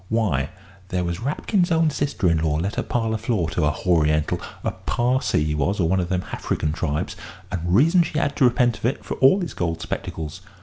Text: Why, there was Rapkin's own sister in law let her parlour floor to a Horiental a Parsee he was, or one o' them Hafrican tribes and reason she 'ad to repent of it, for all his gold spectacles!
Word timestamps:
Why, 0.09 0.49
there 0.87 1.03
was 1.03 1.19
Rapkin's 1.19 1.71
own 1.71 1.91
sister 1.91 2.27
in 2.27 2.39
law 2.39 2.55
let 2.55 2.73
her 2.73 2.81
parlour 2.81 3.19
floor 3.19 3.51
to 3.51 3.65
a 3.65 3.69
Horiental 3.71 4.41
a 4.63 4.71
Parsee 4.71 5.43
he 5.45 5.53
was, 5.53 5.79
or 5.79 5.87
one 5.87 6.01
o' 6.01 6.05
them 6.05 6.23
Hafrican 6.31 6.73
tribes 6.73 7.15
and 7.51 7.75
reason 7.75 8.01
she 8.01 8.17
'ad 8.19 8.35
to 8.37 8.45
repent 8.45 8.79
of 8.79 8.85
it, 8.85 9.05
for 9.05 9.13
all 9.17 9.41
his 9.41 9.53
gold 9.53 9.79
spectacles! 9.79 10.41